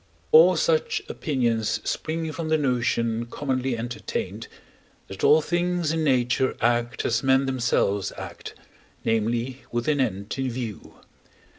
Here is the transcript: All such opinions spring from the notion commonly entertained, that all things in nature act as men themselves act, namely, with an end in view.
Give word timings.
All 0.31 0.55
such 0.55 1.03
opinions 1.07 1.79
spring 1.87 2.31
from 2.31 2.49
the 2.49 2.57
notion 2.57 3.27
commonly 3.27 3.77
entertained, 3.77 4.47
that 5.09 5.23
all 5.23 5.41
things 5.43 5.91
in 5.91 6.03
nature 6.03 6.57
act 6.59 7.05
as 7.05 7.21
men 7.21 7.45
themselves 7.45 8.11
act, 8.17 8.55
namely, 9.05 9.61
with 9.71 9.87
an 9.87 9.99
end 10.01 10.33
in 10.39 10.49
view. 10.49 10.95